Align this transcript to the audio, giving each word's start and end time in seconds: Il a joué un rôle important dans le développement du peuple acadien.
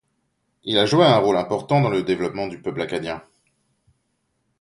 Il 0.63 0.79
a 0.79 0.87
joué 0.87 1.05
un 1.05 1.17
rôle 1.19 1.37
important 1.37 1.79
dans 1.79 1.91
le 1.91 2.01
développement 2.01 2.47
du 2.47 2.59
peuple 2.59 2.81
acadien. 2.81 3.21